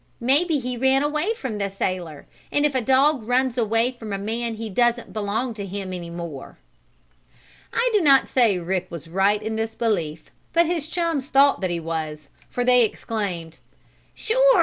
Maybe 0.19 0.57
he 0.57 0.77
ran 0.77 1.03
away 1.03 1.35
from 1.35 1.59
the 1.59 1.69
sailor. 1.69 2.25
And 2.51 2.65
if 2.65 2.73
a 2.73 2.81
dog 2.81 3.21
runs 3.21 3.55
away 3.55 3.91
from 3.91 4.11
a 4.11 4.17
man 4.17 4.55
he 4.55 4.67
doesn't 4.67 5.13
belong 5.13 5.53
to 5.53 5.63
him 5.67 5.93
any 5.93 6.09
more." 6.09 6.57
I 7.71 7.87
do 7.93 8.01
not 8.01 8.27
say 8.27 8.57
Rick 8.57 8.87
was 8.89 9.07
right 9.07 9.43
in 9.43 9.57
this 9.57 9.75
belief, 9.75 10.31
but 10.53 10.65
his 10.65 10.87
chums 10.87 11.27
thought 11.27 11.61
that 11.61 11.69
he 11.69 11.79
was, 11.79 12.31
for 12.49 12.63
they 12.65 12.83
exclaimed: 12.83 13.59
"Sure! 14.15 14.59